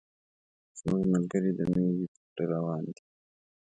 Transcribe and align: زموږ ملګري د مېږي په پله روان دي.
زموږ 0.79 1.01
ملګري 1.13 1.51
د 1.55 1.61
مېږي 1.73 2.05
په 2.13 2.19
پله 2.33 2.45
روان 2.53 2.83
دي. 2.95 3.01